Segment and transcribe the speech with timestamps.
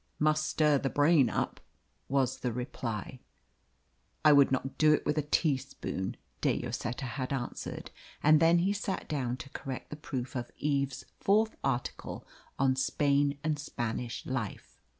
[0.17, 1.59] "Must stir the brain up,"
[2.09, 3.19] was the reply.
[4.25, 7.91] "I would not do it with a teaspoon," De Lloseta had answered,
[8.23, 12.25] and then he sat down to correct the proof of Eve's fourth article
[12.57, 14.81] on "Spain and Spanish Life."